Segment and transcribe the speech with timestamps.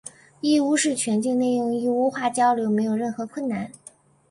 [0.39, 3.71] 义乌市全境内用义乌话交流没有任何困难。